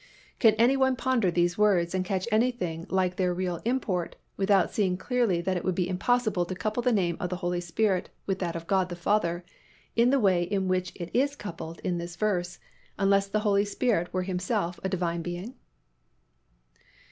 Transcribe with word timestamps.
Can 0.39 0.55
any 0.55 0.75
one 0.75 0.95
ponder 0.95 1.29
these 1.29 1.59
words 1.59 1.93
and 1.93 2.03
catch 2.03 2.27
anything 2.31 2.87
like 2.89 3.17
their 3.17 3.35
real 3.35 3.61
import 3.65 4.15
without 4.35 4.71
seeing 4.73 4.97
clearly 4.97 5.41
that 5.41 5.57
it 5.57 5.63
would 5.63 5.75
be 5.75 5.87
impossible 5.87 6.43
to 6.43 6.55
couple 6.55 6.81
the 6.81 6.91
name 6.91 7.17
of 7.19 7.29
the 7.29 7.35
Holy 7.35 7.61
Spirit 7.61 8.09
with 8.25 8.39
that 8.39 8.55
of 8.55 8.65
God 8.65 8.89
the 8.89 8.95
Father 8.95 9.45
in 9.95 10.09
the 10.09 10.19
way 10.19 10.41
in 10.41 10.67
which 10.67 10.91
it 10.95 11.11
is 11.13 11.35
coupled 11.35 11.79
in 11.81 11.99
this 11.99 12.15
verse 12.15 12.57
unless 12.97 13.27
the 13.27 13.41
Holy 13.41 13.63
Spirit 13.63 14.11
were 14.11 14.23
Himself 14.23 14.79
a 14.83 14.89
Divine 14.89 15.21
Being? 15.21 15.53